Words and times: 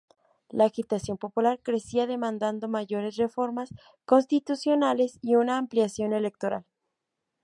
La 0.49 0.65
agitación 0.65 1.19
popular 1.19 1.59
crecía 1.61 2.07
demandando 2.07 2.67
mayores 2.67 3.17
reformas 3.17 3.69
constitucionales 4.05 5.19
y 5.21 5.35
una 5.35 5.59
ampliación 5.59 6.13
electoral. 6.13 6.65